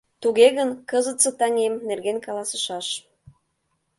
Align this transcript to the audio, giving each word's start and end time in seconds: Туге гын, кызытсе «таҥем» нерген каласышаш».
Туге 0.21 0.47
гын, 0.57 0.69
кызытсе 0.89 1.31
«таҥем» 1.39 1.73
нерген 1.87 2.17
каласышаш». 2.25 2.87